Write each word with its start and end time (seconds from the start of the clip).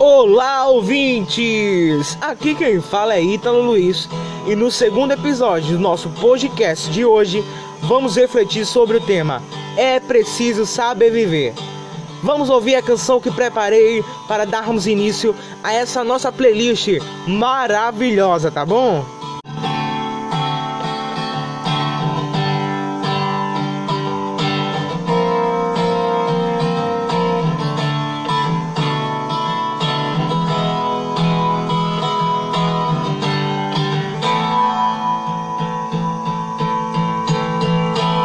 Olá, 0.00 0.68
ouvintes! 0.68 2.16
Aqui 2.20 2.54
quem 2.54 2.80
fala 2.80 3.16
é 3.16 3.20
Ítalo 3.20 3.60
Luiz 3.60 4.08
e 4.46 4.54
no 4.54 4.70
segundo 4.70 5.10
episódio 5.10 5.76
do 5.76 5.82
nosso 5.82 6.08
podcast 6.10 6.88
de 6.88 7.04
hoje 7.04 7.42
vamos 7.82 8.14
refletir 8.14 8.64
sobre 8.64 8.98
o 8.98 9.00
tema 9.00 9.42
É 9.76 9.98
Preciso 9.98 10.64
Saber 10.64 11.10
Viver. 11.10 11.52
Vamos 12.22 12.48
ouvir 12.48 12.76
a 12.76 12.82
canção 12.82 13.20
que 13.20 13.28
preparei 13.28 14.04
para 14.28 14.46
darmos 14.46 14.86
início 14.86 15.34
a 15.64 15.72
essa 15.72 16.04
nossa 16.04 16.30
playlist 16.30 17.00
maravilhosa, 17.26 18.52
tá 18.52 18.64
bom? 18.64 19.17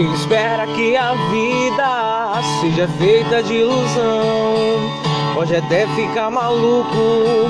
Espera 0.00 0.66
que 0.66 0.96
a 0.96 1.14
vida 1.30 2.42
seja 2.60 2.88
feita 2.98 3.42
de 3.42 3.54
ilusão. 3.54 4.90
Pode 5.34 5.54
até 5.54 5.86
ficar 5.88 6.30
maluco 6.30 7.48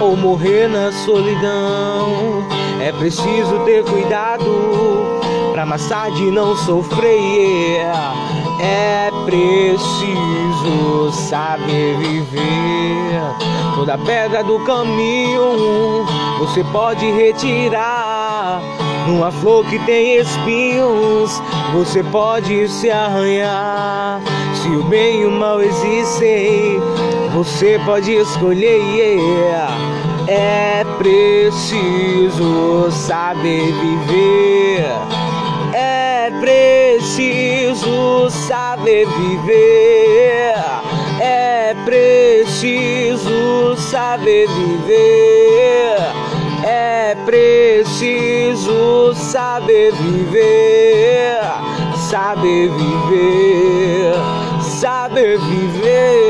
ou 0.00 0.16
morrer 0.16 0.68
na 0.68 0.92
solidão. 0.92 2.46
É 2.80 2.92
preciso 2.92 3.58
ter 3.64 3.84
cuidado 3.84 5.20
pra 5.52 5.64
mais 5.64 5.86
tarde 5.88 6.30
não 6.30 6.54
sofrer. 6.56 7.86
É 8.60 9.10
preciso 9.24 11.12
saber 11.12 11.96
viver. 11.98 13.20
Toda 13.74 13.96
pedra 13.98 14.44
do 14.44 14.58
caminho 14.60 16.04
você 16.38 16.62
pode 16.64 17.10
retirar 17.12 18.60
numa 19.06 19.30
flor 19.30 19.64
que 19.66 19.78
tem 19.80 20.16
espinhos, 20.16 21.42
você 21.72 22.02
pode 22.02 22.68
se 22.68 22.90
arranhar. 22.90 24.20
Se 24.54 24.68
o 24.68 24.82
bem 24.84 25.22
e 25.22 25.26
o 25.26 25.30
mal 25.30 25.62
existem, 25.62 26.80
você 27.32 27.80
pode 27.84 28.12
escolher. 28.12 29.18
É 30.28 30.84
preciso 30.98 32.90
saber 32.90 33.72
viver. 33.72 34.84
É 35.72 36.30
preciso 36.40 38.28
saber 38.30 39.06
viver. 39.06 40.54
É 41.20 41.74
preciso 41.84 43.76
saber 43.76 44.48
viver. 44.48 46.15
Preciso 47.24 49.14
saber 49.14 49.92
viver, 49.92 51.40
saber 52.08 52.70
viver, 52.70 54.14
saber 54.62 55.38
viver. 55.38 56.26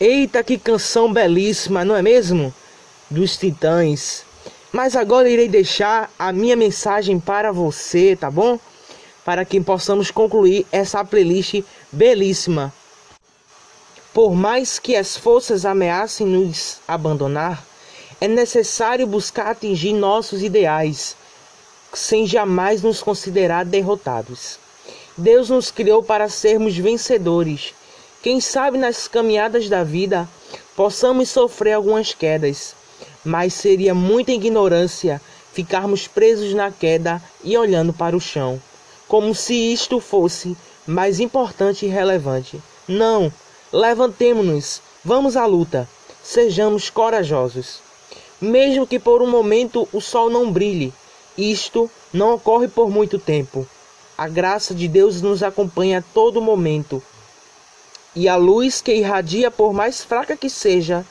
Eita, 0.00 0.42
que 0.44 0.56
canção 0.56 1.12
belíssima, 1.12 1.84
não 1.84 1.96
é 1.96 2.02
mesmo? 2.02 2.54
Dos 3.10 3.36
Titãs. 3.36 4.24
Mas 4.72 4.94
agora 4.94 5.28
irei 5.28 5.48
deixar 5.48 6.10
a 6.18 6.32
minha 6.32 6.54
mensagem 6.54 7.18
para 7.18 7.50
você, 7.50 8.14
tá 8.14 8.30
bom? 8.30 8.58
Para 9.24 9.44
que 9.44 9.60
possamos 9.60 10.10
concluir 10.10 10.66
essa 10.70 11.04
playlist 11.04 11.62
belíssima. 11.90 12.72
Por 14.18 14.34
mais 14.34 14.80
que 14.80 14.96
as 14.96 15.16
forças 15.16 15.64
ameacem 15.64 16.26
nos 16.26 16.78
abandonar, 16.88 17.64
é 18.20 18.26
necessário 18.26 19.06
buscar 19.06 19.46
atingir 19.46 19.92
nossos 19.92 20.42
ideais, 20.42 21.16
sem 21.94 22.26
jamais 22.26 22.82
nos 22.82 23.00
considerar 23.00 23.64
derrotados. 23.64 24.58
Deus 25.16 25.50
nos 25.50 25.70
criou 25.70 26.02
para 26.02 26.28
sermos 26.28 26.76
vencedores. 26.76 27.72
Quem 28.20 28.40
sabe 28.40 28.76
nas 28.76 29.06
caminhadas 29.06 29.68
da 29.68 29.84
vida 29.84 30.28
possamos 30.74 31.28
sofrer 31.28 31.74
algumas 31.74 32.12
quedas, 32.12 32.74
mas 33.24 33.54
seria 33.54 33.94
muita 33.94 34.32
ignorância 34.32 35.22
ficarmos 35.52 36.08
presos 36.08 36.52
na 36.54 36.72
queda 36.72 37.22
e 37.44 37.56
olhando 37.56 37.92
para 37.92 38.16
o 38.16 38.20
chão, 38.20 38.60
como 39.06 39.32
se 39.32 39.54
isto 39.54 40.00
fosse 40.00 40.56
mais 40.84 41.20
importante 41.20 41.86
e 41.86 41.88
relevante. 41.88 42.60
Não! 42.88 43.32
Levantemo-nos, 43.72 44.80
vamos 45.04 45.36
à 45.36 45.44
luta, 45.44 45.86
sejamos 46.22 46.88
corajosos. 46.88 47.80
Mesmo 48.40 48.86
que 48.86 48.98
por 48.98 49.20
um 49.20 49.30
momento 49.30 49.86
o 49.92 50.00
sol 50.00 50.30
não 50.30 50.50
brilhe, 50.50 50.90
isto 51.36 51.90
não 52.10 52.34
ocorre 52.34 52.66
por 52.66 52.88
muito 52.88 53.18
tempo. 53.18 53.68
A 54.16 54.26
graça 54.26 54.74
de 54.74 54.88
Deus 54.88 55.20
nos 55.20 55.42
acompanha 55.42 55.98
a 55.98 56.02
todo 56.14 56.40
momento. 56.40 57.02
E 58.16 58.26
a 58.26 58.36
luz 58.36 58.80
que 58.80 58.94
irradia, 58.94 59.50
por 59.50 59.74
mais 59.74 60.02
fraca 60.02 60.34
que 60.34 60.48
seja, 60.48 61.04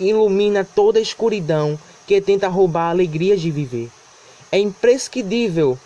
ilumina 0.00 0.66
toda 0.74 0.98
a 0.98 1.02
escuridão 1.02 1.78
que 2.04 2.20
tenta 2.20 2.48
roubar 2.48 2.88
a 2.88 2.90
alegria 2.90 3.36
de 3.36 3.48
viver. 3.48 3.88
É 4.50 4.58
imprescindível 4.58 5.78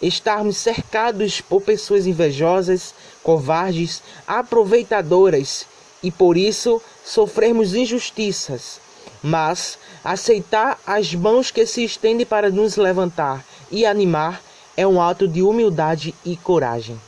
estarmos 0.00 0.56
cercados 0.56 1.40
por 1.40 1.62
pessoas 1.62 2.06
invejosas, 2.06 2.94
covardes, 3.22 4.02
aproveitadoras 4.26 5.66
e 6.02 6.10
por 6.10 6.36
isso 6.36 6.80
sofrermos 7.04 7.74
injustiças. 7.74 8.80
Mas 9.22 9.78
aceitar 10.02 10.78
as 10.86 11.14
mãos 11.14 11.50
que 11.50 11.66
se 11.66 11.84
estendem 11.84 12.24
para 12.24 12.50
nos 12.50 12.76
levantar 12.76 13.44
e 13.70 13.84
animar 13.84 14.42
é 14.76 14.86
um 14.86 15.00
ato 15.00 15.28
de 15.28 15.42
humildade 15.42 16.14
e 16.24 16.36
coragem. 16.36 16.98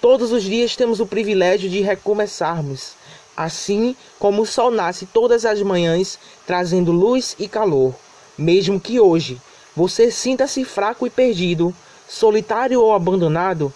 Todos 0.00 0.32
os 0.32 0.42
dias 0.42 0.74
temos 0.74 0.98
o 0.98 1.06
privilégio 1.06 1.68
de 1.68 1.80
recomeçarmos, 1.80 2.94
assim 3.36 3.94
como 4.18 4.42
o 4.42 4.46
sol 4.46 4.70
nasce 4.70 5.06
todas 5.06 5.44
as 5.44 5.60
manhãs 5.62 6.18
trazendo 6.46 6.90
luz 6.90 7.36
e 7.38 7.46
calor. 7.46 7.94
Mesmo 8.36 8.80
que 8.80 8.98
hoje 8.98 9.40
você 9.76 10.10
sinta-se 10.10 10.64
fraco 10.64 11.06
e 11.06 11.10
perdido, 11.10 11.74
solitário 12.12 12.80
ou 12.80 12.92
abandonado, 12.92 13.72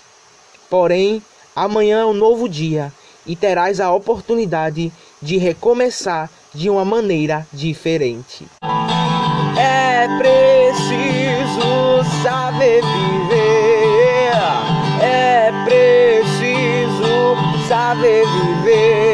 porém, 0.68 1.22
amanhã 1.54 2.00
é 2.00 2.04
um 2.04 2.12
novo 2.12 2.48
dia 2.48 2.92
e 3.26 3.34
terás 3.34 3.80
a 3.80 3.90
oportunidade 3.92 4.92
de 5.22 5.38
recomeçar 5.38 6.30
de 6.54 6.68
uma 6.68 6.84
maneira 6.84 7.46
diferente. 7.52 8.46
É 9.58 10.06
preciso 10.18 12.04
saber 12.22 12.82
viver, 12.82 14.32
é 15.02 15.50
preciso 15.64 17.36
saber 17.68 18.24
viver. 18.26 19.05